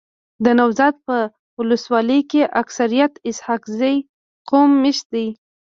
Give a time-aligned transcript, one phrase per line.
[0.45, 1.17] دنوزاد په
[1.59, 3.95] ولسوالۍ کي اکثريت اسحق زی
[4.49, 5.27] قوم میشت دی.